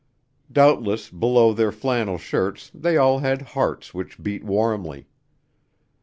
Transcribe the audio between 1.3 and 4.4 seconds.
their flannel shirts they all had hearts which